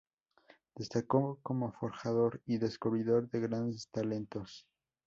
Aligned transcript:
Destacó 0.73 1.37
como 1.43 1.73
forjador 1.73 2.41
y 2.47 2.57
descubridor 2.57 3.29
de 3.29 3.39
grandes 3.41 3.87
talentos. 3.91 4.65